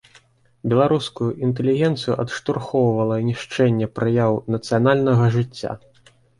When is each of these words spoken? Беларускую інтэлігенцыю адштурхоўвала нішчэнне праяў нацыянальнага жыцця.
Беларускую 0.71 1.27
інтэлігенцыю 1.47 2.15
адштурхоўвала 2.25 3.21
нішчэнне 3.29 3.87
праяў 4.01 4.33
нацыянальнага 4.59 5.33
жыцця. 5.41 5.79